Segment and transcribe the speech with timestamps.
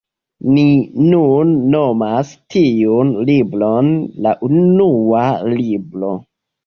[0.53, 0.61] Ni
[1.09, 3.93] nun nomas tiun libron
[4.27, 5.23] la Unua
[5.57, 6.11] Libro.